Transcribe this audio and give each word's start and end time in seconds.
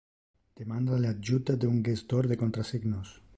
Demanda 0.61 0.97
le 1.03 1.09
adjuta 1.11 1.55
de 1.65 1.67
un 1.67 1.83
gestor 1.89 2.27
de 2.27 2.35
contrasignos. 2.45 3.13